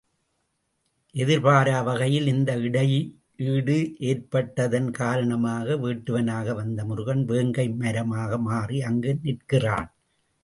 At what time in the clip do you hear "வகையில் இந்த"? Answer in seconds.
1.83-2.51